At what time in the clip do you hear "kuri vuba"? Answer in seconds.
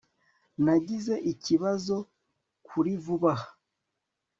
2.67-3.33